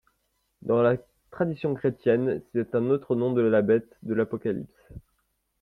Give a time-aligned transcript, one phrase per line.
[0.63, 0.95] Dans la
[1.29, 4.89] tradition chrétienne, c'est un autre nom de la Bête de l'Apocalypse.